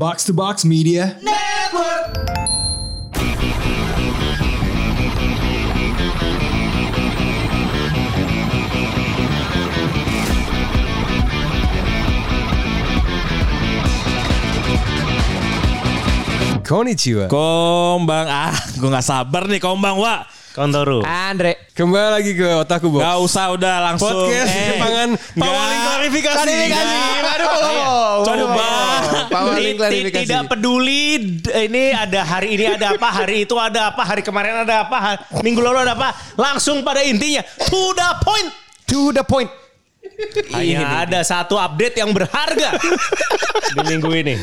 [0.00, 1.20] Box to Box Media.
[16.64, 17.28] Konnichiwa.
[17.28, 20.24] Kombang ah, gue nggak sabar nih Kombang wa.
[20.56, 21.04] Kontoru.
[21.04, 21.68] Andre.
[21.76, 23.04] Kembali lagi ke otakku, Box.
[23.04, 24.16] Gak usah udah langsung.
[24.16, 25.08] Podcast Eh, Jepangan.
[25.36, 26.36] Pawaling klarifikasi.
[26.40, 26.96] Klarifikasi.
[27.20, 28.24] Waduh.
[28.24, 28.79] Coba.
[29.30, 30.26] Pawaling Ti- klarifikasi.
[30.26, 31.02] Tidak peduli
[31.46, 35.62] ini ada hari ini ada apa, hari itu ada apa, hari kemarin ada apa, minggu
[35.62, 36.10] lalu ada apa.
[36.34, 37.40] Langsung pada intinya,
[37.70, 38.48] to the point.
[38.90, 39.46] To the point.
[40.50, 42.76] Hanya ada satu update yang berharga
[43.74, 44.34] di minggu ini.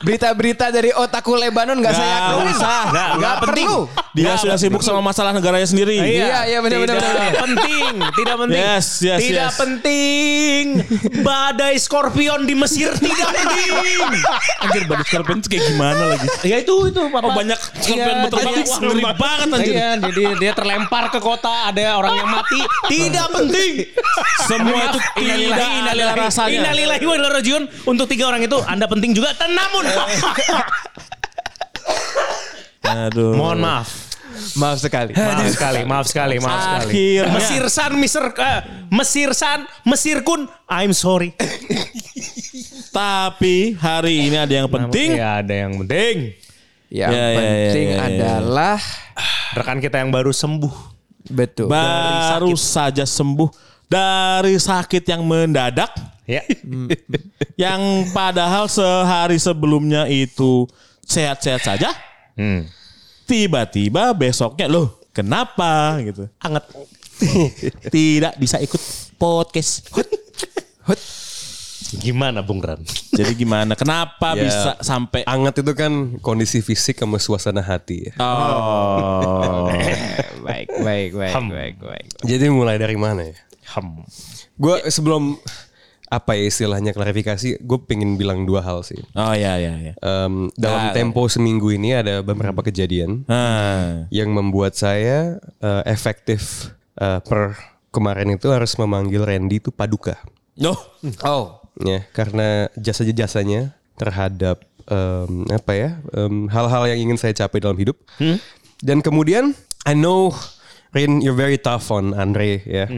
[0.00, 2.52] Berita-berita dari otakku Lebanon nggak saya keluarin.
[2.52, 2.82] usah.
[2.88, 3.66] Nggak, nggak penting.
[3.66, 3.82] perlu.
[4.10, 5.94] Dia Nggak sudah sibuk sama masalah negaranya sendiri.
[5.94, 7.40] Iya, iya, benar, benar, Tidak benar, benar.
[7.40, 8.58] penting, tidak penting.
[8.58, 9.56] Yes, yes, tidak yes.
[9.56, 10.64] penting.
[11.20, 14.02] Badai skorpion di Mesir tidak penting.
[14.60, 16.26] Anjir badut scorpion itu kayak gimana lagi?
[16.42, 17.22] Ya itu itu Papa.
[17.22, 18.50] Oh, banyak scorpion Iya, berterbang.
[18.52, 19.72] jadi- Wah, ngeri banget anjir.
[19.72, 22.60] Iya, jadi dia terlempar ke kota, ada orang yang mati.
[22.88, 23.72] Tidak penting.
[24.42, 26.58] Semua itu tidak ada rasanya.
[26.62, 27.62] Innalillahi wa inna rajiun.
[27.84, 29.32] Untuk tiga orang itu Anda penting juga.
[29.40, 29.84] Namun
[32.82, 33.36] Aduh.
[33.36, 33.88] mohon maaf.
[34.56, 35.12] Maaf sekali.
[35.12, 36.84] Maaf sekali, maaf sekali, maaf sekali.
[36.88, 37.34] Akhirnya.
[37.34, 41.36] Mesir San, Mesir, eh, Mesir San, Mesir Kun, I'm sorry.
[42.90, 45.14] Tapi hari ini ada yang penting.
[45.14, 46.34] Ya, ada yang penting.
[46.90, 48.06] Yang Ya, ya, ya, penting ya, ya.
[48.08, 48.78] adalah
[49.52, 50.74] Rekan kita yang baru sembuh.
[51.30, 51.70] betul.
[51.70, 55.90] Baru saja sembuh dari sakit yang mendadak.
[56.24, 56.46] Ya.
[57.58, 57.82] Yang
[58.14, 60.70] padahal sehari sebelumnya itu
[61.02, 61.90] sehat-sehat saja.
[62.38, 62.70] Hmm.
[63.26, 66.30] Tiba-tiba besoknya loh kenapa gitu.
[66.38, 66.64] Anget.
[67.94, 68.78] Tidak bisa ikut
[69.18, 69.90] podcast.
[71.90, 72.78] Gimana Bung Ran?
[73.10, 73.74] Jadi gimana?
[73.74, 74.46] Kenapa Ya.
[74.46, 78.06] bisa sampai Anget itu kan kondisi fisik sama suasana hati.
[78.06, 78.12] ya.
[78.22, 79.66] Oh.
[80.46, 82.06] baik, baik, baik, baik, baik.
[82.22, 83.34] Jadi mulai dari mana ya?
[83.70, 84.02] Ham.
[84.54, 85.38] Gue sebelum
[86.06, 88.98] apa ya istilahnya klarifikasi, gue pengen bilang dua hal sih.
[89.14, 89.94] Oh ya ya ya.
[89.96, 94.10] Em, dalam Nah, tempo seminggu ini ada beberapa kejadian Nah.
[94.10, 97.54] yang membuat saya eh, efektif eh, per
[97.90, 100.18] kemarin itu harus memanggil Randy itu Paduka.
[100.58, 100.78] Oh.
[101.22, 101.44] Oh,
[101.80, 107.94] Ya, karena jasa-jasanya terhadap em, apa ya em, hal-hal yang ingin saya capai dalam hidup.
[108.82, 109.54] Dan kemudian
[109.86, 110.34] I know
[110.90, 112.90] Rin you're very tough on Andre ya.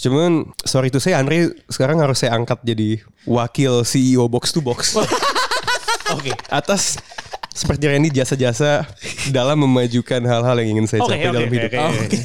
[0.00, 4.96] Cuman sorry to say Andre sekarang harus saya angkat jadi wakil CEO box to box.
[6.16, 6.32] Oke.
[6.48, 6.96] Atas
[7.52, 8.88] seperti Randy jasa-jasa
[9.28, 11.70] dalam memajukan hal-hal yang ingin saya Oke, capai oke, dalam hidup.
[11.76, 12.18] oke.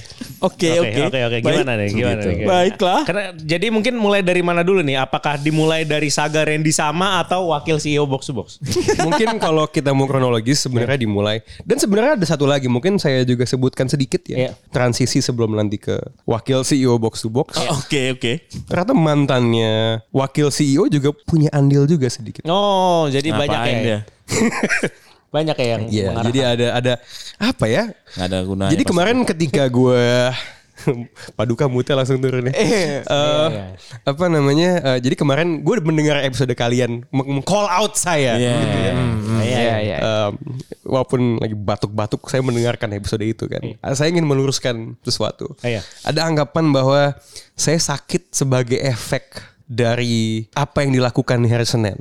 [0.46, 1.38] Oke Oke, oke, oke.
[1.42, 1.90] Gimana nih?
[1.90, 2.28] Gimana Gitu.
[2.28, 2.36] nih?
[2.38, 2.52] Gimana?
[2.52, 3.02] Baiklah.
[3.04, 4.98] Karena jadi mungkin mulai dari mana dulu nih?
[5.00, 8.62] Apakah dimulai dari saga Randy sama atau wakil CEO Box to Box?
[9.06, 13.44] mungkin kalau kita mau kronologis sebenarnya dimulai dan sebenarnya ada satu lagi mungkin saya juga
[13.44, 14.52] sebutkan sedikit ya Iya.
[14.70, 18.32] transisi sebelum nanti ke wakil CEO box to box Oke oke.
[18.66, 19.74] ternyata mantannya
[20.10, 24.00] wakil CEO juga punya andil juga sedikit Oh, jadi banyak ya.
[25.30, 26.26] Banyak ya yang Iya mengarah.
[26.26, 26.94] jadi ada ada
[27.38, 27.84] apa ya
[28.16, 28.72] Nggak ada gunanya.
[28.72, 30.04] jadi kemarin ketika gue
[31.40, 32.54] Paduka mute langsung turun ya.
[32.62, 33.66] Eh, iya.
[34.04, 34.84] Apa namanya?
[34.84, 38.36] eh, jadi kemarin gue mendengar episode kalian meng-call out saya.
[38.36, 38.56] Iya.
[38.60, 38.94] gitu ya.
[39.42, 39.98] iya, iya.
[40.04, 40.32] Em,
[40.84, 43.64] walaupun lagi batuk-batuk saya mendengarkan episode itu kan.
[43.96, 45.56] Saya ingin meluruskan sesuatu.
[45.64, 45.80] Iya.
[46.04, 47.16] Ada anggapan bahwa
[47.56, 49.32] saya sakit sebagai efek
[49.66, 51.98] dari apa yang dilakukan di hari Senin.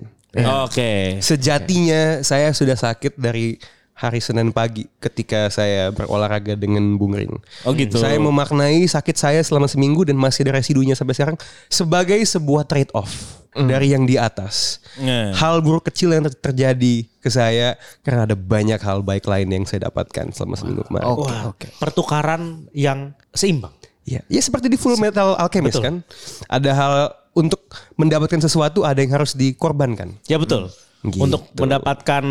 [0.67, 1.23] Oke.
[1.23, 3.57] Sejatinya saya sudah sakit dari
[3.95, 7.31] hari Senin pagi ketika saya berolahraga dengan Bung Rin.
[7.63, 8.03] Oh gitu.
[8.03, 11.39] Saya memaknai sakit saya selama seminggu dan masih ada residunya sampai sekarang
[11.71, 14.83] sebagai sebuah trade off dari yang di atas.
[14.99, 15.31] Nah.
[15.31, 19.65] Hal buruk kecil yang ter- terjadi ke saya karena ada banyak hal baik lain yang
[19.65, 21.07] saya dapatkan selama seminggu kemarin.
[21.15, 23.73] Wah, pertukaran yang seimbang.
[24.05, 26.05] Ya, ya seperti di Full Metal Alchemist kan.
[26.51, 26.93] Ada hal
[27.35, 27.67] untuk
[27.99, 30.17] mendapatkan sesuatu ada yang harus dikorbankan.
[30.31, 30.71] Ya betul.
[31.05, 31.21] Gitu.
[31.21, 32.25] Untuk mendapatkan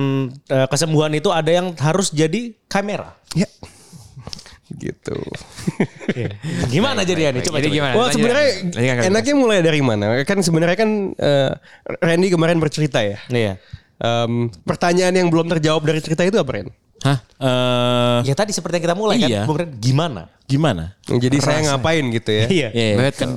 [0.49, 3.13] eh, kesembuhan itu ada yang harus jadi kamera.
[3.37, 3.45] Ya.
[4.73, 5.13] Gitu.
[6.73, 7.77] Gimana jadi Coba Jadi coba.
[7.77, 7.93] gimana?
[7.93, 8.15] Wah Lanjut.
[8.17, 10.05] sebenarnya Lanjutkan, enaknya mulai dari mana?
[10.25, 11.51] Kan sebenarnya kan eh,
[12.01, 13.21] Randy kemarin bercerita ya.
[13.29, 13.61] Iya.
[14.01, 16.67] Em, pertanyaan yang belum terjawab dari cerita itu apa Ren?
[17.03, 17.17] Hah?
[17.37, 19.43] Eh, Ya tadi seperti yang kita mulai Iya.
[19.43, 20.21] kan, Bung Ren, gimana?
[20.43, 20.95] gimana?
[21.03, 22.45] Jadi saya ngapain gitu ya?
[22.47, 22.67] Iya.
[22.71, 23.19] Ya, Betul.
[23.19, 23.29] kan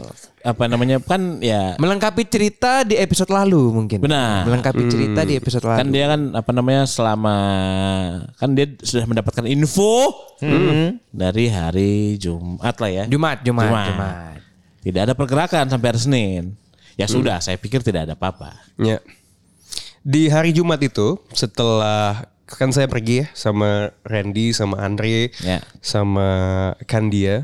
[0.47, 3.99] apa namanya kan ya Melengkapi cerita di episode lalu mungkin.
[3.99, 4.47] Benar.
[4.47, 5.79] Melengkapi cerita di episode lalu.
[5.83, 7.37] kan dia kan apa namanya selama
[8.37, 10.15] kan dia sudah mendapatkan info
[11.11, 13.05] dari hari Jumat lah ya.
[13.09, 13.87] Jumat, Jumat, Jumat.
[13.91, 14.15] Jumat.
[14.83, 16.43] Tidak ada pergerakan sampai hari Senin.
[16.95, 18.55] Ya sudah, saya pikir tidak ada apa-apa.
[18.79, 19.03] Ya.
[20.01, 25.61] Di hari Jumat itu setelah kan saya pergi ya sama Randy, sama Andre, Ya.
[25.83, 26.29] sama
[26.87, 27.43] Kandia,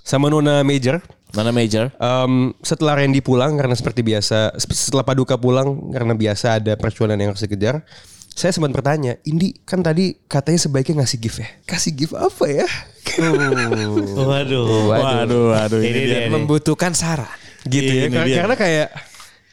[0.00, 1.00] sama Nona Major.
[1.30, 1.94] Mana major?
[1.94, 7.30] Em, setelah Randy pulang karena seperti biasa, setelah Paduka pulang karena biasa ada perjuangan yang
[7.30, 7.86] harus dikejar.
[8.34, 11.46] Saya sempat bertanya, Indi kan tadi katanya sebaiknya ngasih gift ya.
[11.64, 12.66] Kasih gift apa ya?
[14.26, 14.90] Waduh.
[14.90, 15.80] Waduh, waduh.
[15.82, 16.18] Ini Ini, dia dia.
[16.26, 16.30] nih.
[16.34, 17.30] Membutuhkan saran.
[17.62, 18.04] gitu ya.
[18.08, 18.36] Ini Kar- dia.
[18.42, 18.88] Karena kayak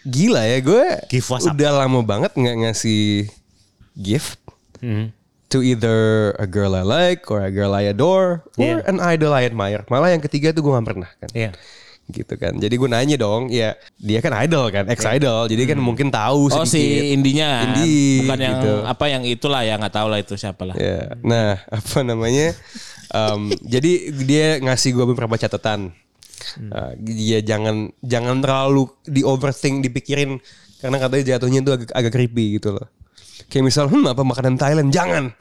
[0.02, 0.86] gila ya gue
[1.52, 3.28] udah lama banget nggak ngasih
[3.94, 4.40] gift
[4.79, 5.07] Hmm.
[5.47, 8.83] to either a girl I like or a girl I adore or Iya.
[8.83, 9.88] an idol I admire.
[9.88, 11.31] Malah yang ketiga tuh gue gak pernah kan.
[11.31, 11.51] Iya.
[12.07, 12.56] Gitu kan.
[12.56, 15.47] Jadi gue nanya dong, ya dia kan idol kan, ex idol.
[15.47, 16.75] Jadi kan mungkin tahu Oh sedikit.
[16.75, 17.63] si indinya kan?
[17.79, 18.74] Indie, bukan yang gitu.
[18.83, 20.75] apa yang itulah ya nggak tahu lah itu siapa lah.
[20.75, 22.51] Ya, nah apa namanya?
[23.07, 25.95] em, jadi dia ngasih gue beberapa catatan.
[26.59, 30.38] Uh, dia jangan jangan terlalu di overthink dipikirin
[30.77, 32.88] karena katanya jatuhnya itu agak agak creepy gitu loh.
[33.48, 35.32] Kayak misal, hmm apa makanan Thailand jangan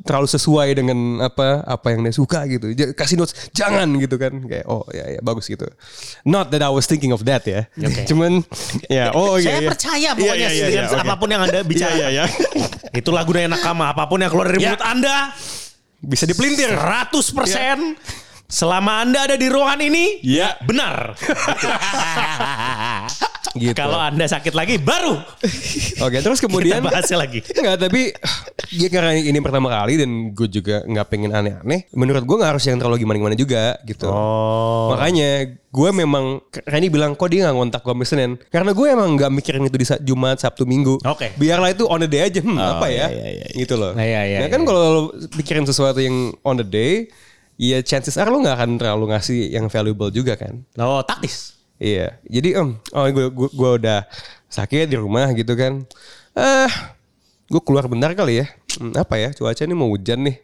[0.00, 2.72] terlalu sesuai dengan apa apa yang dia suka gitu.
[2.96, 4.32] Kasih notes jangan gitu kan.
[4.42, 5.68] Kayak oh ya ya bagus gitu.
[6.24, 7.68] Not that I was thinking of that ya.
[8.08, 8.40] Cuman
[8.88, 9.68] ya oh iya Saya iya.
[9.68, 11.04] percaya Iya, pokoknya iya, iya, dengan iya, oke.
[11.04, 11.92] apa pun yang Anda bicara.
[11.94, 12.24] Iya, iya, iya.
[13.04, 14.72] Itu lagu dari nakama apa pun yang keluar dari Ya.
[14.72, 15.16] mulut Anda
[16.00, 16.68] Bisa dipelintir.
[16.72, 17.20] 100%
[18.44, 20.60] selama Anda ada di ruangan ini Iya.
[20.62, 21.12] benar.
[23.54, 23.78] Gitu.
[23.78, 25.14] Kalau Anda sakit lagi baru
[26.02, 27.38] Oke, terus kemudian kita bahasnya lagi.
[27.54, 28.10] Enggak, tapi
[28.74, 31.86] ya karena ini pertama kali dan gue juga nggak pengen aneh-aneh.
[31.94, 34.10] Menurut gue nggak harus yang terlalu gimana-gimana juga gitu.
[34.10, 34.90] Oh.
[34.94, 38.36] Makanya gue memang Rani bilang kok dia nggak ngontak gue Senin.
[38.50, 40.98] Karena gue emang nggak mikirin itu di Jumat, Sabtu, Minggu.
[41.06, 41.34] Oke.
[41.38, 42.42] Biarlah itu on the day aja.
[42.42, 43.06] Hmm, apa ya?
[43.08, 43.46] iya, iya, iya.
[43.54, 43.94] Gitu loh.
[43.94, 44.66] Nah, iya, iya, Nah, kan iya.
[44.66, 45.02] kalau lo
[45.38, 47.08] pikirin sesuatu yang on the day,
[47.56, 50.66] ya chances are lo nggak akan terlalu ngasih yang valuable juga kan.
[50.78, 51.54] Oh, taktis.
[51.82, 54.06] Iya, jadi om, oh gue gue gue udah
[54.46, 55.82] sakit di rumah gitu kan.
[56.38, 56.70] Ah,
[57.50, 58.46] gue keluar bentar kali ya.
[58.78, 59.34] Hmm, apa ya?
[59.34, 60.36] Cuaca ini mau hujan nih.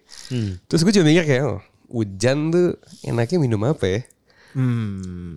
[0.66, 1.60] Terus gue cuma mikir kayak, oh,
[1.90, 4.00] hujan tuh enaknya minum apa ya?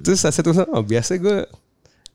[0.02, 1.46] Terus saat itu oh biasa gue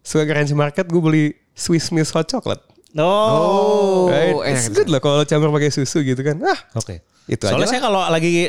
[0.02, 2.62] suka ke Ranch Market gue beli Swiss Miss hot chocolate.
[2.98, 4.08] Oh.
[4.10, 4.34] right?
[4.34, 6.40] enak It's good loh kalau campur pakai susu gitu kan.
[6.42, 7.04] Ah, Oke.
[7.28, 8.48] Itu Soalnya aja saya kalau lagi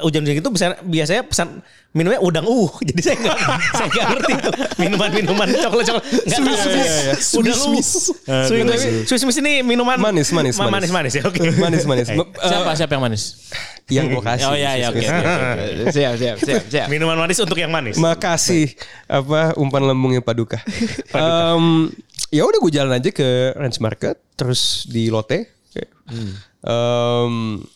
[0.00, 1.60] hujan-hujan gitu bisa biasanya pesan
[1.90, 3.36] minumnya udang uh jadi saya nggak
[3.74, 7.24] saya nggak ngerti tuh minuman-minuman coklat-coklat nggak tahu Swiss Miss.
[7.34, 7.90] udang Swiss
[8.30, 8.46] uh.
[8.46, 10.88] Swiss Miss Swiss Miss ini minuman Manis, manis, Ma- manis.
[10.88, 12.06] manis manis ya oke manis manis.
[12.08, 13.22] Eh, Siapa siapa yang manis?
[13.90, 14.46] yang gue kasih.
[14.46, 15.02] Oh iya iya oke.
[15.90, 16.86] siap, siap, siap, siap.
[16.86, 18.70] minuman manis untuk yang manis Makasih
[19.10, 20.62] apa umpan lambungnya Paduka.
[21.10, 21.90] Em,
[22.30, 25.50] ya udah gue jalan aja ke Ranch Market terus di Lotte.
[25.74, 25.90] Kayak,
[26.62, 27.66] em,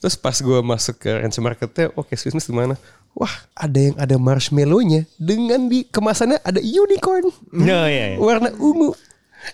[0.00, 2.74] terus pas gue masuk ke Ranch Marketnya, oke Swiss Miss di mana?
[3.10, 8.16] Wah ada yang ada marshmallownya dengan di kemasannya ada unicorn Oh, iya, iya.
[8.16, 8.94] warna ungu.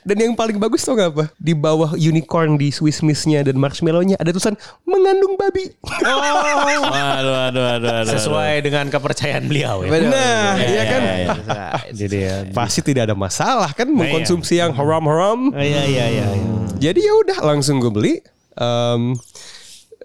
[0.03, 1.25] Dan yang paling bagus tau gak apa?
[1.39, 5.71] Di bawah unicorn di Swiss Miss-nya dan marshmallownya ada tulisan mengandung babi.
[5.79, 8.11] Waduh waduh waduh waduh.
[8.11, 9.91] sesuai dengan kepercayaan beliau ya.
[10.03, 11.01] Nah, Iya, iya kan?
[11.01, 11.35] iya, iya.
[12.03, 15.55] jadi ya Pasti tidak ada masalah kan mengkonsumsi yang haram-haram.
[15.55, 16.51] iya iya iya iya.
[16.83, 18.15] Jadi ya udah langsung gue beli.
[18.53, 19.15] Em,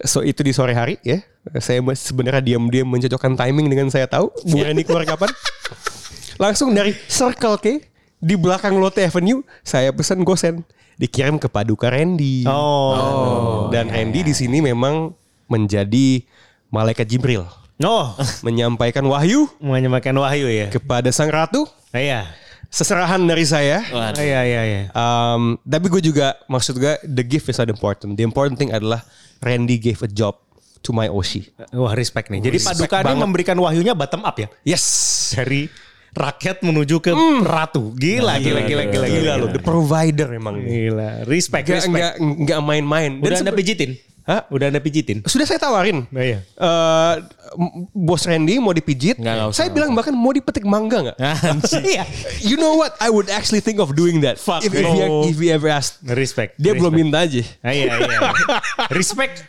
[0.06, 1.22] so itu di sore hari ya.
[1.58, 4.30] Saya sebenarnya diam-diam mencocokkan timing dengan saya tahu.
[4.46, 5.30] Bu Reni keluar kapan.
[6.38, 7.66] Langsung dari Circle K
[8.22, 10.62] di belakang Lotte Avenue saya pesan gosen.
[11.02, 12.46] Dikirim ke Paduka Randy.
[12.46, 13.74] oh.
[13.74, 15.18] Dan Randy di sini memang
[15.50, 16.22] menjadi
[16.70, 17.50] malaikat Jibril.
[17.82, 18.14] Oh.
[18.46, 20.70] Menyampaikan wahyu menyampaikan wahyu ya.
[20.70, 21.66] kepada sang ratu.
[21.90, 22.30] Iya
[22.72, 23.84] seserahan dari saya.
[23.86, 24.18] Waduh.
[24.18, 28.16] iya iya iya Um, tapi gue juga maksud gue the gift is not important.
[28.16, 29.04] The important thing adalah
[29.40, 30.40] Randy gave a job
[30.80, 31.52] to my Oshi.
[31.70, 32.40] Wah respect nih.
[32.40, 34.48] Jadi Respect Paduka ini memberikan wahyunya bottom up ya.
[34.64, 34.84] Yes.
[35.36, 35.68] Dari
[36.12, 37.12] rakyat menuju ke
[37.42, 37.96] ratu.
[37.96, 40.60] Gila, gila, gila, gila, gila, Gila loh, the provider emang.
[40.60, 41.92] Gila, respect, Gak, respect.
[41.92, 43.12] nggak nggak main-main.
[43.20, 43.92] Dan Udah anda sebe- pijitin?
[44.32, 44.48] Hah?
[44.48, 45.28] Udah anda pijitin?
[45.28, 46.08] Sudah saya tawarin.
[46.08, 46.40] Nah, iya.
[46.40, 47.14] Eh,
[47.60, 49.20] m- bos Randy mau dipijit.
[49.20, 51.18] Nggak, nggak usah, saya nggak bilang bahkan mau dipetik mangga nggak?
[51.92, 52.08] Iya.
[52.40, 52.96] You know what?
[53.04, 54.40] I would actually think of doing that.
[54.40, 56.00] Fuck if, if, he, if he ever asked.
[56.08, 56.56] Respect.
[56.56, 57.12] Dia belum respect.
[57.12, 57.44] minta aja.
[57.60, 58.20] Ah, iya, iya.
[59.00, 59.44] respect.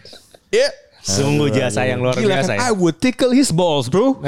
[0.51, 0.67] Ya.
[0.99, 2.59] Sungguh jasa yang luar Gila biasa kan?
[2.59, 2.67] ya.
[2.67, 4.19] I would tickle his balls, bro.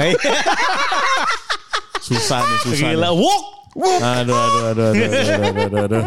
[2.05, 2.89] Susah nih susah.
[2.95, 3.17] Gila, nih.
[3.17, 3.43] walk.
[3.75, 5.83] Aduh aduh aduh aduh aduh aduh aduh.
[5.83, 6.03] aduh.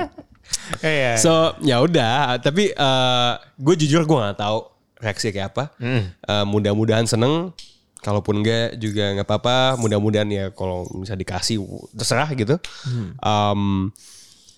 [0.81, 1.17] Iya.
[1.17, 4.59] So ya udah, tapi eh, gue jujur gue nggak tahu
[4.99, 5.64] reaksi kayak apa.
[6.05, 7.52] Eh, mudah-mudahan seneng.
[7.99, 9.59] Kalaupun enggak juga nggak apa-apa.
[9.76, 11.59] Mudah-mudahan ya kalau bisa dikasih
[11.93, 12.55] terserah gitu.
[13.19, 13.62] Em,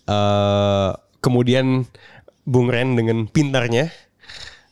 [0.04, 1.84] eh, kemudian
[2.44, 3.88] Bung Ren dengan pintarnya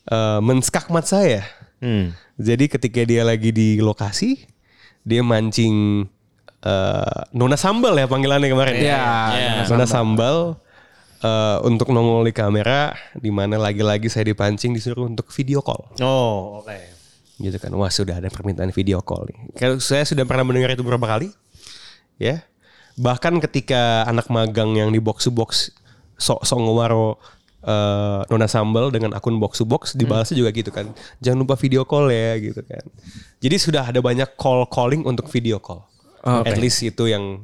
[0.08, 1.44] eh, menskakmat saya.
[1.78, 2.12] Hmm.
[2.38, 4.36] Jadi ketika dia lagi di lokasi,
[5.00, 6.04] dia mancing
[6.60, 8.74] eh, Nona Sambal ya panggilannya kemarin.
[8.76, 9.00] Iya,
[9.32, 9.52] Iya.
[9.68, 10.36] Nona Sambal.
[11.22, 15.88] Eh, untuk nongol di kamera di mana lagi-lagi saya dipancing disuruh untuk video call.
[16.02, 16.78] Oh, oke.
[17.38, 17.70] gitu kan.
[17.78, 19.38] Wah sudah ada permintaan video call nih.
[19.54, 21.30] Kalau saya sudah pernah mendengar itu beberapa kali
[22.18, 22.42] ya.
[22.98, 25.70] Bahkan ketika anak magang yang di box to box
[26.18, 27.14] sok sok ngewaro
[27.62, 30.90] eh, nona sambal dengan akun box to box dibalasnya juga gitu kan.
[31.22, 32.82] Jangan lupa video call ya gitu kan.
[33.38, 35.86] Jadi sudah ada banyak call calling untuk video call.
[36.26, 36.50] Oh, Oke.
[36.50, 37.38] at least itu yang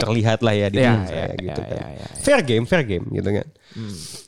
[0.00, 2.06] terlihat lah ya di Ya, ya, saya ya, gitu ya, kan ya, ya.
[2.18, 3.46] fair game fair game gitu kan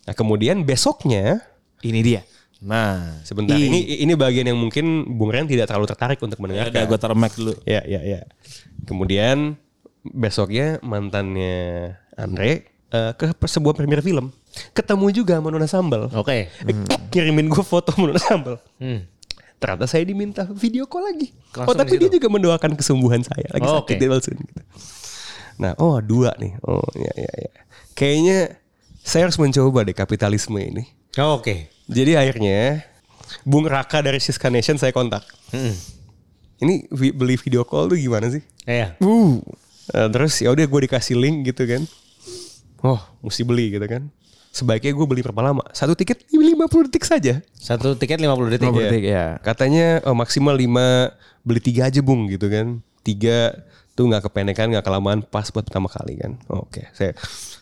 [0.04, 1.40] nah kemudian besoknya
[1.82, 2.22] Ini dia.
[2.62, 6.70] Nah, Sebentar, ini ini bagian yang mungkin Bung Ren tidak terlalu tertarik untuk ya mendengarkan.
[6.70, 7.58] udah gue taruh mic dulu.
[7.66, 8.22] Ya, ya, ya.
[8.86, 9.58] Kemudian
[10.06, 14.30] besoknya mantannya Andre eh, ke sebuah premier film.
[14.78, 16.06] Ketemu juga sama Nona Sambal.
[16.14, 16.54] Oke.
[16.54, 16.76] Eh,
[17.10, 18.62] kirimin gue foto sama Nona Sambal.
[18.78, 19.10] Hmm.
[19.58, 21.34] Ternyata saya diminta video call lagi.
[21.58, 23.50] Langsung oh, tapi di dia juga mendoakan kesembuhan saya.
[23.50, 23.98] Lagi Oh, sakit oke.
[23.98, 24.62] dia langsung gitu.
[25.58, 26.56] Nah, oh dua nih.
[26.64, 27.52] Oh, ya, ya, ya.
[27.92, 28.38] Kayaknya
[29.02, 30.84] saya harus mencoba deh kapitalisme ini.
[31.20, 31.68] Oh, Oke.
[31.90, 32.86] Jadi akhirnya
[33.44, 35.26] Bung Raka dari Siska Nation saya kontak.
[35.52, 35.74] Hmm.
[36.62, 38.40] Ini beli video call tuh gimana sih?
[38.64, 38.94] Iya.
[39.02, 39.42] Uh.
[39.92, 41.82] Eh, terus ya udah gue dikasih link gitu kan.
[42.86, 44.08] Oh, mesti beli gitu kan.
[44.52, 45.64] Sebaiknya gue beli berapa lama?
[45.72, 47.40] Satu tiket 50 detik saja.
[47.56, 48.68] Satu tiket 50 detik.
[48.68, 48.84] 50 Iya.
[48.88, 49.26] detik ya.
[49.42, 51.10] Katanya oh, maksimal 5
[51.42, 52.78] beli tiga aja bung gitu kan.
[53.02, 53.58] Tiga
[53.92, 56.40] tuh nggak kependekan nggak kelamaan pas buat pertama kali kan.
[56.48, 57.12] Oh, Oke, saya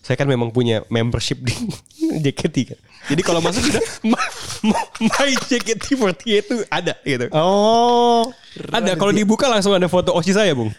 [0.01, 1.55] saya kan memang punya membership di
[2.25, 2.79] JKT kan.
[3.11, 4.27] Jadi kalau masuk sudah my,
[5.03, 7.27] my JKT48 itu ada gitu.
[7.35, 8.31] Oh.
[8.71, 10.71] Ada kalau dibuka langsung ada foto Oshi saya bung.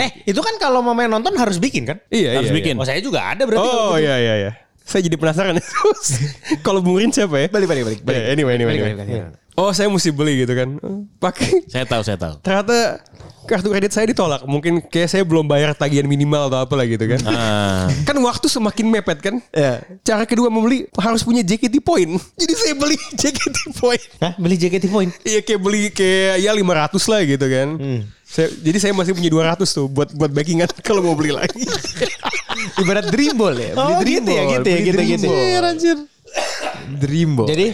[0.00, 2.00] Eh, itu kan kalau mau main nonton harus bikin kan?
[2.08, 2.74] Iya Harus iya, bikin.
[2.80, 3.64] Oh, saya juga ada berarti.
[3.64, 4.08] Oh kalau gitu.
[4.08, 4.52] iya iya iya.
[4.82, 5.54] Saya jadi penasaran.
[6.66, 7.46] Kalau Bung Rin siapa ya?
[7.46, 8.18] Balik, balik, balik, balik.
[8.18, 8.98] Yeah, anyway, anyway, Balik, anyway.
[8.98, 9.41] balik, balik.
[9.62, 10.74] Oh saya mesti beli gitu kan.
[11.22, 11.62] Pakai.
[11.70, 12.34] Saya tahu, saya tahu.
[12.42, 12.98] Ternyata
[13.46, 14.42] kartu kredit saya ditolak.
[14.42, 17.20] Mungkin kayak saya belum bayar tagihan minimal atau apa lah gitu kan.
[17.22, 17.86] Ah.
[18.02, 19.38] Kan waktu semakin mepet kan.
[19.54, 19.86] Iya.
[20.02, 22.18] Cara kedua membeli harus punya JKT point.
[22.34, 24.02] Jadi saya beli JKT point.
[24.18, 25.14] Hah, beli JKT Point.
[25.22, 27.68] Iya kayak beli kayak ya 500 lah gitu kan.
[28.26, 31.62] Saya, jadi saya masih punya 200 tuh buat buat backingan kalau mau beli lagi.
[32.82, 33.78] Ibarat dream ball ya.
[33.78, 35.26] Beli Oh, dream gitu ya, gitu ya, gitu, dream gitu.
[35.28, 35.38] ball.
[35.38, 35.98] Anjir, anjir.
[36.98, 37.46] Dream ball.
[37.46, 37.66] Jadi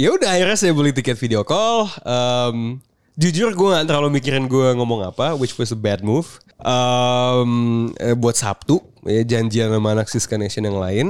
[0.00, 1.84] Ya udah akhirnya saya beli tiket video call.
[2.08, 2.80] Em,
[3.20, 6.40] jujur gue gak terlalu mikirin gue ngomong apa, which was a bad move.
[6.56, 11.06] Eh, buat Sabtu, ya janjian sama anak Siska Nation yang lain.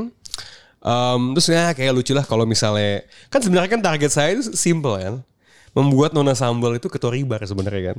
[0.83, 4.99] Em, terus ya kayak lucu lah kalau misalnya kan sebenarnya kan target saya itu simple
[4.99, 5.23] kan.
[5.71, 7.99] Membuat Nona Sambal itu ke Toribar sebenarnya kan.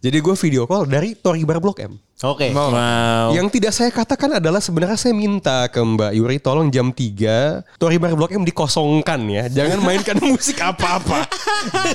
[0.00, 2.00] Jadi gue video call dari Toribar Blok M.
[2.24, 2.48] Oke.
[2.56, 3.36] Wow.
[3.36, 8.16] Yang tidak saya katakan adalah sebenarnya saya minta ke Mbak Yuri tolong jam 3 Toribar
[8.16, 9.44] Blok M dikosongkan ya.
[9.52, 11.28] Jangan mainkan musik apa-apa.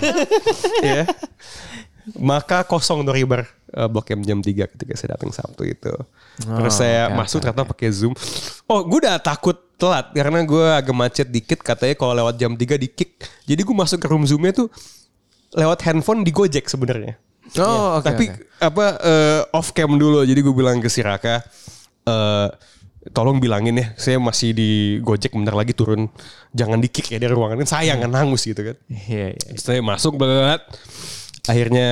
[0.86, 1.10] ya.
[2.18, 5.94] Maka kosong Toribar eh, Blok M jam 3 ketika saya datang Sabtu itu.
[6.42, 8.14] Terus saya oke, masuk ternyata pakai Zoom.
[8.66, 12.78] Oh, gue udah takut telat karena gue agak macet dikit katanya kalau lewat jam 3
[12.78, 13.26] di kick.
[13.50, 14.68] Jadi gue masuk ke room Zoomnya tuh
[15.58, 17.18] lewat handphone di Gojek sebenarnya.
[17.60, 18.06] Oh, oke.
[18.06, 18.44] Tapi oke.
[18.62, 20.24] apa eh, off cam dulu.
[20.24, 21.44] Jadi gue bilang ke si Raka,
[22.08, 22.48] eh,
[23.12, 24.70] tolong bilangin ya, saya masih di
[25.02, 26.08] Gojek bentar lagi turun.
[26.54, 28.78] Jangan di kick ya dari ruangan kan sayang kan hangus gitu kan.
[28.88, 29.50] Iya, iya.
[29.58, 30.62] Saya masuk banget.
[31.52, 31.90] Akhirnya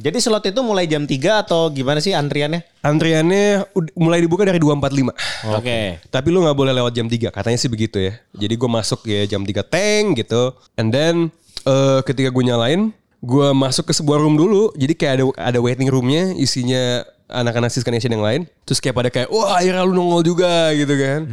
[0.00, 2.64] Jadi slot itu mulai jam 3 atau gimana sih antriannya?
[2.80, 3.64] antriannya
[3.96, 5.12] mulai dibuka dari 245.
[5.56, 6.00] Oke.
[6.08, 8.16] Tapi lu nggak boleh lewat jam 3 katanya sih begitu ya.
[8.32, 10.56] Jadi gue masuk ya jam 3 teng gitu.
[10.80, 11.28] And then
[11.64, 14.72] eh, ketika gue nyalain, gue masuk ke sebuah room dulu.
[14.76, 18.44] Jadi kayak ada ada waiting roomnya isinya anak-anak Siska Nation yang lain.
[18.68, 21.24] Terus kayak pada kayak wah akhirnya lu nongol juga gitu kan.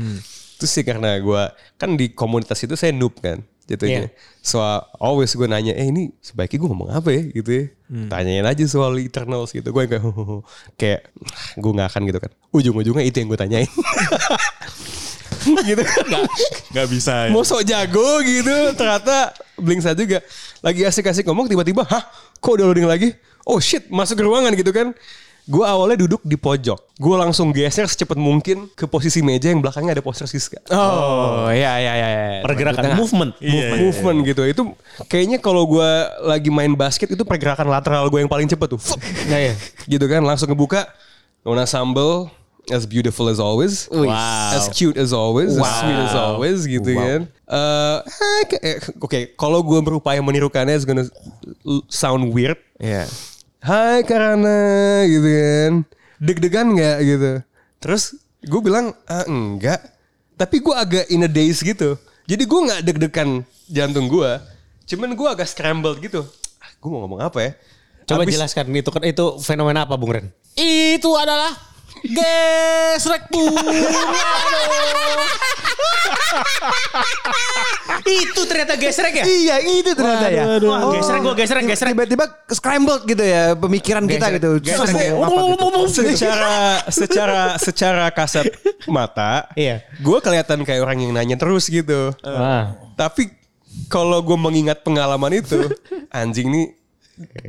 [0.56, 1.44] Terus sih karena gue
[1.76, 4.12] kan di komunitas itu saya noob kan jatuhnya.
[4.44, 4.60] So
[5.00, 7.66] always gue nanya, eh ini sebaiknya gue ngomong apa ya gitu ya.
[8.12, 9.72] Tanyain aja soal Eternals gitu.
[9.72, 10.04] Gue kayak
[10.80, 11.02] kayak
[11.60, 12.32] gue gak akan gitu kan.
[12.52, 13.70] Ujung-ujungnya itu yang gue tanyain.
[15.70, 16.06] gitu kan.
[16.72, 17.32] Gak bisa.
[17.32, 18.56] Mau sok jago gitu.
[18.76, 20.20] Ternyata Blingsa juga.
[20.62, 22.04] Lagi asik-asik ngomong tiba-tiba, hah
[22.38, 23.14] kok udah loading lagi?
[23.46, 24.94] Oh shit masuk ke ruangan gitu kan.
[25.52, 26.96] Gue awalnya duduk di pojok.
[26.96, 30.64] Gue langsung geser secepat mungkin ke posisi meja yang belakangnya ada poster Siska.
[30.72, 32.08] Oh, iya, iya, iya.
[32.08, 32.40] iya.
[32.40, 33.36] Pergerakan movement.
[33.44, 34.42] Move- movement gitu.
[34.48, 34.62] Itu
[35.12, 35.90] kayaknya kalau gue
[36.24, 38.80] lagi main basket itu pergerakan lateral gue yang paling cepet tuh.
[39.28, 39.54] Nah, iya.
[39.86, 40.88] gitu kan langsung ngebuka.
[41.44, 42.30] Nona Sambal
[42.70, 43.90] as beautiful as always.
[43.90, 44.54] Wow.
[44.54, 47.26] As cute as always, as sweet as always gitu kan.
[47.28, 51.10] Eh, eh, ke- eh, Oke, kalau gue berupaya menirukannya it's gonna
[51.90, 52.56] sound weird.
[52.78, 53.10] Iya.
[53.62, 54.58] Hai Karana
[55.06, 55.72] gitu kan.
[56.18, 57.32] Deg-degan nggak gitu.
[57.78, 59.78] Terus gue bilang ah, enggak.
[60.34, 61.94] Tapi gue agak in a daze gitu.
[62.26, 63.30] Jadi gue nggak deg-degan
[63.70, 64.32] jantung gue.
[64.90, 66.26] Cuman gue agak scrambled gitu.
[66.58, 67.52] Ah, gue mau ngomong apa ya?
[68.10, 70.26] Coba Abis- jelaskan itu kan itu fenomena apa Bung Ren?
[70.58, 71.54] Itu adalah
[72.18, 73.62] Gesrek bunga
[78.02, 79.26] Itu ternyata gesrek ya?
[79.26, 80.44] Iya itu ternyata ya.
[80.64, 81.92] Wah, gesrek gua, gesrek, gesrek.
[81.94, 84.52] Tiba-tiba scrambled gitu ya pemikiran kita Gesrek, gitu.
[84.64, 85.10] gesrek.
[85.16, 85.88] Apa gitu.
[85.92, 86.54] secara
[86.90, 88.48] secara secara kasat
[88.90, 89.86] mata, Iya.
[90.02, 92.12] gue kelihatan kayak orang yang nanya terus gitu.
[92.26, 92.74] Ah.
[92.98, 93.30] Tapi
[93.88, 95.58] kalau gue mengingat pengalaman itu,
[96.12, 96.68] anjing nih.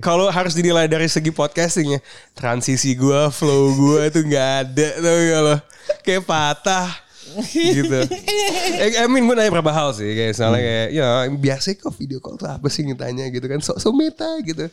[0.04, 2.04] Kalau harus dinilai dari segi podcastingnya,
[2.36, 5.56] transisi gue, flow gue itu nggak ada, tau gak lo?
[6.04, 6.88] Kayak patah
[7.52, 7.98] gitu.
[8.78, 12.18] I, I mean gue nanya berapa hal sih, kayak misalnya kayak ya biasa kok video
[12.20, 14.68] call tuh apa sih ditanya gitu kan, so, so meta gitu.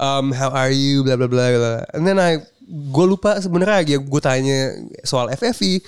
[0.00, 1.50] Um, how are you, bla bla bla.
[1.52, 1.74] bla.
[1.92, 4.58] And then I, gue lupa sebenarnya ya gue tanya
[5.02, 5.82] soal FFI.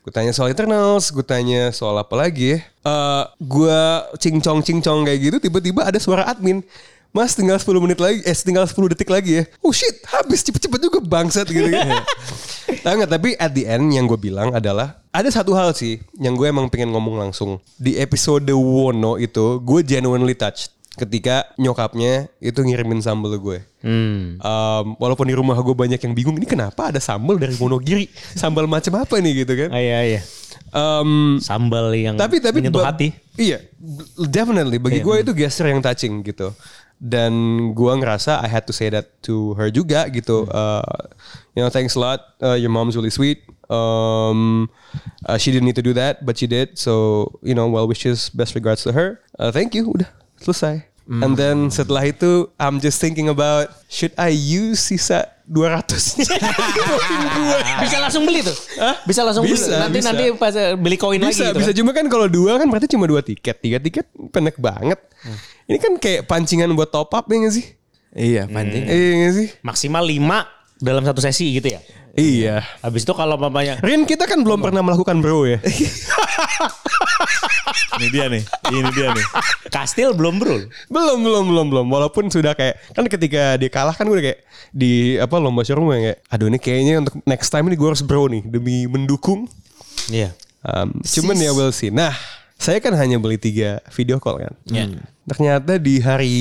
[0.00, 2.58] Gue tanya soal internals, gue tanya soal apa lagi ya.
[2.64, 3.80] Eh, gue
[4.16, 6.64] cincong cincong kayak gitu, tiba-tiba ada suara admin.
[7.10, 9.44] Mas tinggal 10 menit lagi, eh tinggal 10 detik lagi ya.
[9.60, 12.00] Oh shit, habis cepet-cepet juga bangsat gitu kan.
[12.80, 13.12] Tahu nggak?
[13.12, 16.72] Tapi at the end yang gue bilang adalah ada satu hal sih yang gue emang
[16.72, 17.60] pengen ngomong langsung.
[17.76, 23.62] Di episode Wono itu gue genuinely touched ketika nyokapnya itu ngirimin sambal gue.
[23.80, 24.36] Hmm.
[24.40, 28.68] Um, walaupun di rumah gue banyak yang bingung ini kenapa ada sambal dari Wonogiri, sambal
[28.68, 29.68] macam apa nih gitu kan?
[29.72, 30.20] Ah, iya, iya.
[30.70, 33.10] Um, Sambal yang tapi tapi menyentuh hati.
[33.34, 33.58] Iya,
[34.30, 36.54] definitely bagi gue itu gesture yang touching gitu.
[37.00, 37.32] Dan
[37.72, 40.44] gue ngerasa I had to say that to her juga gitu.
[40.46, 40.84] Uh,
[41.54, 42.20] you know, thanks a lot.
[42.42, 43.42] Uh, your mom's really sweet.
[43.70, 44.68] Um,
[45.26, 46.78] uh, she didn't need to do that, but she did.
[46.78, 49.20] So you know, well wishes, best regards to her.
[49.38, 49.86] Uh, thank you.
[49.90, 50.86] Udah selesai.
[51.10, 55.90] And then setelah itu, I'm just thinking about should I use sisa 200
[57.82, 58.54] Bisa langsung beli tuh?
[59.02, 59.74] Bisa langsung Bisa, beli.
[59.82, 60.06] Nanti bisa.
[60.06, 61.58] nanti pas eh, beli koin lagi bisa gitu.
[61.58, 61.78] bisa kan?
[61.82, 65.02] cuma kan kalau dua kan berarti cuma dua tiket tiga tiket pendek banget
[65.66, 67.66] ini kan kayak pancingan buat top up ya gak sih
[68.10, 68.84] Iya pancing.
[68.86, 71.80] iya gak sih Maksimal 5 dalam satu sesi gitu ya.
[72.16, 75.60] iya Habis itu kalau mamanya Rin kita kan belum pernah melakukan bro ya
[78.00, 79.26] Ini dia nih Ini dia nih
[79.70, 80.56] kastil belum bro.
[80.90, 84.40] belum belum belum belum walaupun sudah kayak kan ketika dia kalah kan gue udah kayak
[84.72, 88.02] di apa lomba showroom gue kayak aduh ini kayaknya untuk next time ini gue harus
[88.02, 89.46] bro nih demi mendukung
[90.08, 90.34] Iya.
[90.60, 91.88] Um, cuman ya we'll see.
[91.88, 92.10] Nah,
[92.58, 94.52] saya kan hanya beli tiga video call kan.
[94.66, 94.90] Ya.
[95.24, 96.34] Ternyata di hari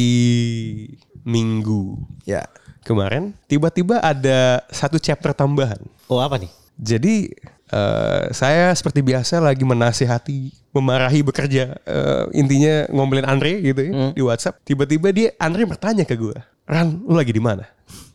[1.21, 2.49] Minggu Ya.
[2.83, 5.79] Kemarin tiba-tiba ada satu chapter tambahan.
[6.07, 6.51] Oh apa nih?
[6.79, 7.31] Jadi
[7.69, 11.75] eh, saya seperti biasa lagi menasihati, memarahi bekerja.
[11.83, 14.63] Eh, intinya ngomelin Andre gitu ya di WhatsApp.
[14.63, 17.67] Tiba-tiba dia Andre bertanya ke gue, Ran, lu lagi di mana?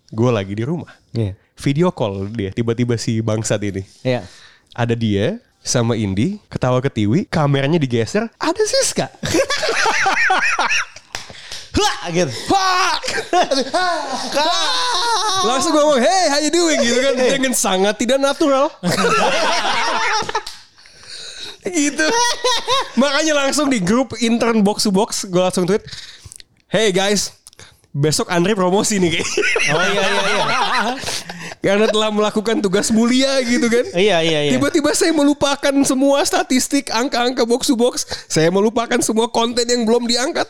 [0.09, 0.91] Gue lagi di rumah.
[1.13, 1.37] Iya.
[1.55, 4.27] Video call dia tiba-tiba si bangsat ini Iya.
[4.75, 9.07] ada dia sama Indi ketawa ketiwi kameranya digeser ada Siska
[11.75, 12.31] Hah gitu.
[12.47, 13.03] Fuck!
[15.45, 16.79] langsung ngomong hey how you doing?
[16.81, 17.15] Gitu kan.
[17.19, 18.71] Dengan sangat tidak natural.
[21.65, 22.07] Gitu.
[23.01, 25.81] Makanya langsung di grup intern box to box gue langsung tweet
[26.69, 27.33] hey guys
[27.95, 29.29] besok Andre promosi nih kayak.
[29.71, 30.45] Oh iya iya iya.
[31.65, 34.51] Karena telah melakukan tugas mulia gitu kan Iya iya iya.
[34.53, 38.05] Tiba-tiba saya melupakan semua statistik, angka-angka box to box.
[38.29, 40.45] Saya melupakan semua konten yang belum diangkat.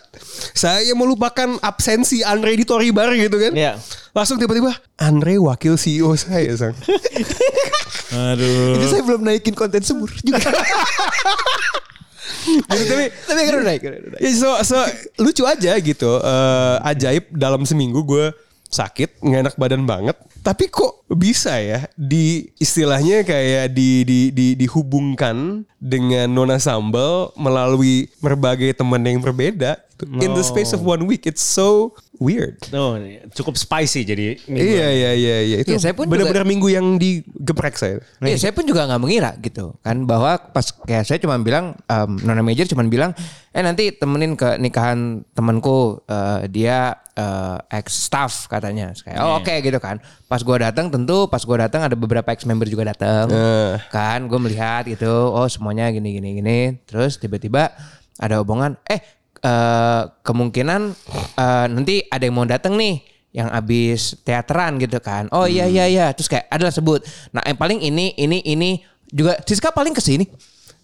[0.50, 3.54] Saya melupakan absensi Andre di Tori Bar gitu kan.
[3.54, 3.78] Iya.
[4.10, 6.74] Langsung tiba-tiba Andre wakil CEO saya, Sang.
[8.34, 10.42] Aduh Itu saya belum naikin konten semur juga.
[12.44, 13.80] Gitu, tapi Tapi kan udah naik.
[13.80, 14.20] udah naik.
[14.20, 14.76] ya, so, so
[15.16, 16.20] lucu aja gitu.
[16.20, 18.32] Eh, ajaib dalam seminggu gue
[18.74, 20.18] sakit, nggak enak badan banget.
[20.42, 28.10] Tapi kok bisa ya di istilahnya kayak di, di, di dihubungkan dengan Nona Sambal melalui
[28.18, 29.78] berbagai teman yang berbeda.
[30.18, 32.56] In the space of one week, it's so weird.
[32.70, 32.94] Oh,
[33.32, 34.38] cukup spicy jadi.
[34.46, 37.98] Iya iya iya iya itu Iya, saya pun benar-benar minggu yang digeprek saya.
[38.18, 42.10] Iya, saya pun juga nggak mengira gitu kan bahwa pas kayak saya cuma bilang um,
[42.22, 43.10] nona major cuma bilang
[43.50, 49.54] eh nanti temenin ke nikahan temanku eh, dia eh, ex staff katanya kayak oh oke
[49.62, 53.30] gitu kan pas gua datang tentu pas gua datang ada beberapa ex member juga datang
[53.30, 53.78] Eh.
[53.94, 57.70] kan gue melihat gitu oh semuanya gini gini gini terus tiba-tiba
[58.18, 58.98] ada omongan eh
[59.44, 60.82] eh, kemungkinan
[61.36, 63.04] eh, nanti ada yang mau datang nih
[63.34, 65.26] yang abis teateran gitu kan.
[65.34, 66.06] Oh iya iya iya.
[66.14, 67.02] Terus kayak adalah sebut.
[67.34, 68.78] Nah yang paling ini ini ini
[69.10, 70.22] juga Siska paling ke sini.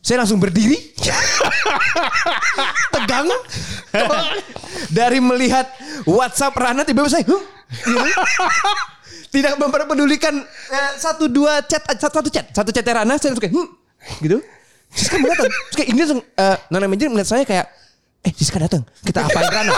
[0.03, 0.75] Saya langsung berdiri.
[2.95, 3.31] Tegang.
[4.99, 5.71] Dari melihat
[6.11, 7.25] WhatsApp Rana tiba-tiba saya.
[7.31, 7.97] "Huh?" Gitu.
[9.39, 10.43] Tidak memperpedulikan
[10.75, 13.69] eh, satu dua chat satu, chat satu chat Rana saya langsung kayak "Hmm?"
[14.27, 14.43] gitu.
[14.91, 15.55] Siska datang.
[15.71, 17.71] Terus kayak ini langsung eh, Nona Manajer melihat saya kayak
[18.21, 18.85] eh Siska datang.
[19.01, 19.73] Kita apain Rana?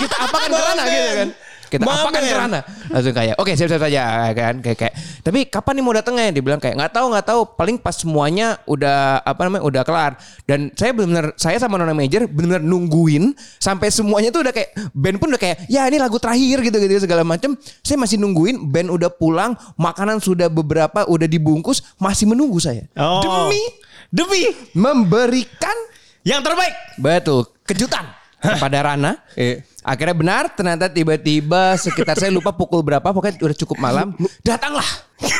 [0.00, 1.30] kita apakan ke Rana gitu kan.
[1.70, 2.26] kita My apakan man.
[2.26, 2.60] ke Rana.
[2.90, 4.02] Langsung kayak oke siap-siap saja
[4.34, 4.94] kan kayak kayak.
[5.22, 6.34] Tapi kapan nih mau datangnya?
[6.34, 7.40] Dia bilang kayak nggak tahu nggak tahu.
[7.54, 10.12] Paling pas semuanya udah apa namanya udah kelar.
[10.48, 15.22] Dan saya benar saya sama Nona Major benar-benar nungguin sampai semuanya tuh udah kayak band
[15.22, 17.54] pun udah kayak ya ini lagu terakhir gitu gitu segala macam.
[17.86, 22.88] Saya masih nungguin band udah pulang, makanan sudah beberapa udah dibungkus, masih menunggu saya.
[22.98, 23.22] Oh.
[23.22, 23.62] Demi
[24.10, 24.42] Demi
[24.74, 25.76] memberikan
[26.22, 26.74] yang terbaik.
[26.96, 28.04] betul kejutan
[28.40, 29.12] kepada Rana.
[29.36, 29.60] Eh.
[29.80, 34.12] Akhirnya benar ternyata tiba-tiba sekitar saya lupa pukul berapa pokoknya udah cukup malam
[34.44, 34.84] datanglah.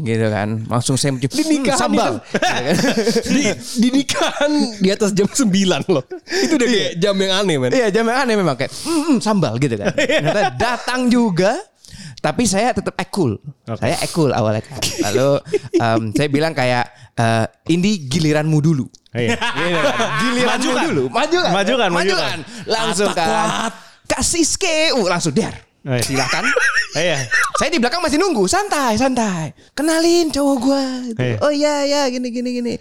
[0.00, 0.64] gitu kan.
[0.64, 2.12] Langsung saya mencium Di nikahan "Hmm, sambal.
[3.26, 5.44] di, di nikahan di atas jam 9
[5.92, 6.04] loh.
[6.24, 7.68] Itu udah kayak jam yang aneh man.
[7.68, 9.92] Iya jam yang aneh memang kayak "Hmm, hmm, sambal gitu kan.
[9.92, 11.52] Ternyata datang juga
[12.20, 13.36] tapi saya tetap act cool.
[13.76, 14.76] Saya cool awalnya kan.
[15.08, 15.28] Lalu
[15.74, 18.84] em, saya bilang kayak eh, ini giliranmu dulu.
[19.10, 19.34] Iya.
[20.22, 20.84] Giliranmu Majukan.
[20.86, 21.04] dulu.
[21.10, 21.50] Majukan.
[21.50, 22.38] Majukan, majukan.
[22.66, 23.46] Langsung Atak kan.
[24.06, 24.94] Kasih ske.
[24.94, 25.54] Uh, langsung der.
[25.82, 26.04] Oh, iya.
[26.04, 26.44] Silakan.
[26.94, 27.18] Iya.
[27.56, 29.54] Saya di belakang masih nunggu, santai, santai.
[29.72, 30.84] Kenalin cowok gua.
[31.06, 31.18] gitu.
[31.22, 31.36] Iya.
[31.40, 32.74] Oh iya iya gini gini gini.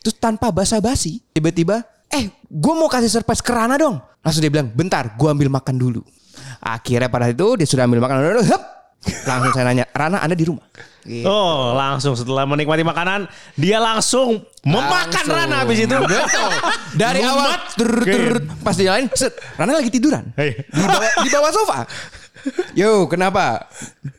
[0.00, 4.00] Terus tanpa basa-basi, tiba-tiba, eh, gua mau kasih surprise ke Rana dong.
[4.24, 6.00] Langsung dia bilang, bentar, gua ambil makan dulu.
[6.60, 8.42] Akhirnya pada itu dia sudah ambil makan dulu.
[9.00, 10.66] Langsung saya nanya, Rana Anda di rumah?
[11.00, 11.24] Gitu.
[11.24, 13.24] Oh, langsung setelah menikmati makanan,
[13.56, 15.32] dia langsung memakan Langsung.
[15.32, 15.96] Rana habis itu.
[15.96, 16.52] Betul.
[17.00, 20.28] Dari awal tur, tur, pas dia lain, set, Rana lagi tiduran.
[20.36, 20.60] Iya.
[20.68, 21.78] Di bawah, di bawah sofa.
[22.76, 23.68] Yo, kenapa?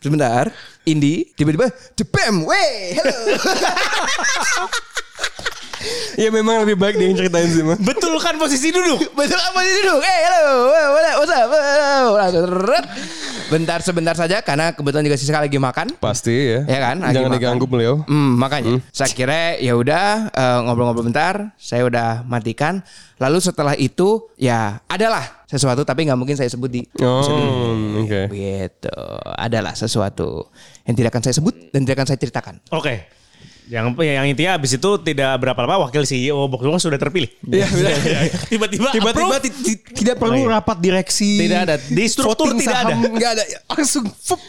[0.01, 0.49] Sebentar.
[0.81, 3.17] Indi tiba-tiba jebem, weh, hello.
[6.13, 7.79] Ya memang lebih baik dia yang ceritain sih man.
[7.79, 8.99] Betul kan posisi duduk.
[9.19, 9.99] Betul apa sih duduk?
[10.01, 10.47] Eh, hello,
[11.17, 11.49] what's up.
[13.47, 15.99] Bentar sebentar saja karena kebetulan juga sisa lagi makan.
[15.99, 16.59] Pasti ya.
[16.63, 17.39] Ya kan, lagi Jangan makan.
[17.39, 17.95] diganggu beliau.
[18.07, 22.79] Hmm, makanya saya kira ya udah eh, ngobrol-ngobrol bentar, saya udah matikan.
[23.19, 27.21] Lalu setelah itu ya adalah sesuatu tapi nggak mungkin saya sebut di Oh,
[28.01, 28.31] oke.
[28.31, 28.93] Begitu.
[29.35, 30.47] Adalah sesuatu
[30.87, 32.55] yang tidak akan saya sebut dan tidak akan saya ceritakan.
[32.71, 33.20] Oke.
[33.71, 37.31] Yang yang intinya habis itu tidak berapa lama wakil CEO Box Box sudah terpilih.
[37.47, 37.91] Iya, benar.
[38.51, 39.35] Tiba-tiba Tiba-tiba
[39.95, 40.59] tidak perlu Oh, iya.
[40.59, 41.39] rapat direksi.
[41.39, 41.75] Tidak ada.
[41.79, 42.93] Di struktur tidak ada.
[42.99, 43.43] saham, Nggak ada.
[43.71, 44.41] Langsung fup,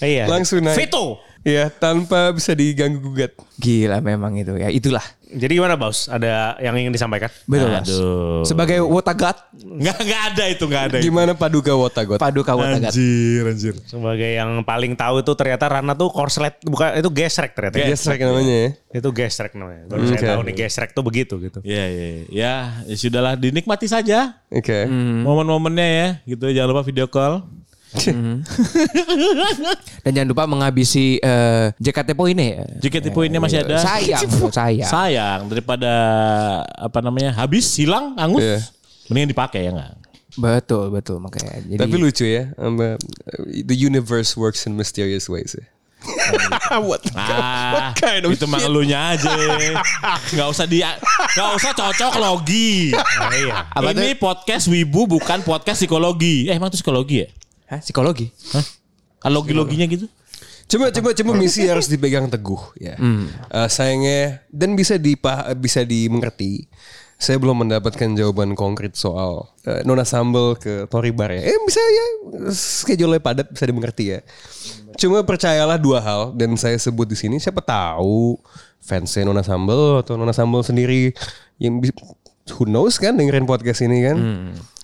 [0.00, 0.24] Iya.
[0.32, 0.80] langsung naik.
[0.80, 1.20] Veto.
[1.44, 3.36] Iya, tanpa bisa diganggu gugat.
[3.60, 4.72] Gila memang itu ya.
[4.72, 5.04] Itulah.
[5.32, 6.06] Jadi gimana Bos?
[6.06, 7.32] Ada yang ingin disampaikan?
[7.48, 7.88] Betul, Mas.
[7.88, 8.44] Aduh.
[8.44, 10.96] Sebagai Wotagat, Nggak, nggak ada itu, nggak ada.
[11.00, 11.08] itu.
[11.08, 12.20] Gimana Paduka Wotagot?
[12.20, 12.92] Paduka Wotagat.
[12.92, 13.74] Anjir, anjir.
[13.88, 17.80] Sebagai yang paling tahu itu ternyata Rana tuh korslet bukan itu gesrek ternyata.
[17.80, 18.68] Gesrek namanya ya.
[18.92, 19.88] Itu gesrek namanya.
[19.88, 20.20] Baru Oke.
[20.20, 21.58] saya tahu nih gesrek tuh begitu gitu.
[21.64, 24.84] Ya, ya, ya, ya sudahlah dinikmati saja Oke.
[25.24, 26.52] momen-momennya ya, gitu.
[26.52, 27.48] Jangan lupa video call.
[30.02, 32.64] Dan jangan lupa menghabisi eh, JKT poinnya ya.
[32.80, 34.88] Tipe ini masih ada, Sayang, sayang.
[34.88, 35.92] sayang daripada
[36.72, 38.58] apa namanya habis hilang angus, Iya.
[39.08, 39.92] mendingan dipakai ya nggak?
[40.32, 41.60] Betul, betul makanya.
[41.60, 42.48] Jadi Tapi lucu ya.
[42.56, 42.96] um, uh,
[43.68, 45.66] the universe works in mysterious ways ya.
[46.82, 47.06] What?
[47.14, 49.30] Ah, kind of itu mah elunya aja.
[50.34, 52.90] Nggak usah di, nggak usah cocok logi.
[53.38, 53.70] iya.
[53.70, 56.50] Apa Ini podcast wibu bukan podcast psikologi.
[56.50, 57.28] Eh emang itu psikologi ya?
[57.72, 58.28] Hah, psikologi.
[58.52, 58.64] Hah?
[59.24, 60.04] Kan logi-loginya gitu?
[60.68, 63.00] Coba coba coba misi harus dipegang teguh ya.
[63.48, 66.68] Eh, sayangnya dan bisa dipah bisa dimengerti.
[67.22, 71.48] Saya belum mendapatkan jawaban konkret soal eh, Nona Sambel ke Tori Bar ya.
[71.48, 72.06] Eh bisa ya
[72.52, 74.20] schedule padat bisa dimengerti ya.
[75.00, 78.36] Cuma percayalah dua hal dan saya sebut di sini siapa tahu
[78.84, 81.14] fansnya Nona Sambel atau Nona Sambel sendiri
[81.56, 81.80] yang
[82.58, 84.16] who knows kan dengerin podcast ini kan.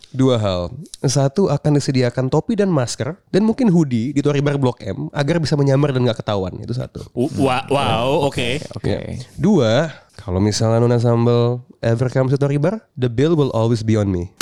[0.09, 0.73] Dua hal.
[1.05, 5.37] Satu akan disediakan topi dan masker dan mungkin hoodie di Tori Bar Blok M agar
[5.37, 6.57] bisa menyamar dan nggak ketahuan.
[6.57, 7.05] Itu satu.
[7.13, 8.57] Uh, wa- wow, oke.
[8.73, 8.89] Oke.
[8.89, 9.01] Ya.
[9.37, 14.01] Dua, kalau misalnya Nona Sambal ever comes to Tori Bar, the bill will always be
[14.01, 14.33] on me.